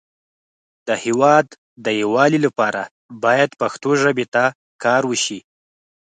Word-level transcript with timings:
د 0.87 0.89
هیواد 1.03 1.47
د 1.85 1.87
یو 2.01 2.09
والی 2.17 2.39
لپاره 2.45 2.81
باید 3.23 3.49
پښتو 3.61 3.89
ژبې 4.03 4.25
ته 4.33 4.43
کار 4.83 5.01
وشی 5.11 5.39